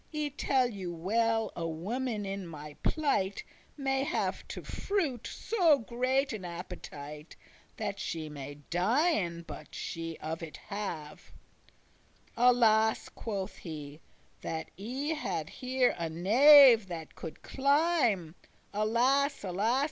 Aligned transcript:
I 0.15 0.33
tell 0.35 0.67
you 0.67 0.91
well, 0.91 1.51
a 1.55 1.67
woman 1.67 2.25
in 2.25 2.47
my 2.47 2.75
plight 2.81 3.43
<30> 3.75 3.83
May 3.83 4.03
have 4.03 4.47
to 4.47 4.63
fruit 4.63 5.27
so 5.27 5.77
great 5.77 6.33
an 6.33 6.43
appetite, 6.43 7.35
That 7.77 7.99
she 7.99 8.27
may 8.27 8.55
dien, 8.71 9.43
but* 9.45 9.75
she 9.75 10.17
of 10.17 10.41
it 10.41 10.57
have." 10.57 11.21
*unless 12.35 12.35
"Alas!" 12.35 13.09
quoth 13.09 13.57
he, 13.57 14.01
"that 14.41 14.71
I 14.79 15.13
had 15.13 15.49
here 15.49 15.93
a 15.99 16.09
knave* 16.09 16.79
*servant 16.79 16.89
That 16.89 17.13
coulde 17.15 17.43
climb; 17.43 18.33
alas! 18.73 19.43
alas!" 19.43 19.79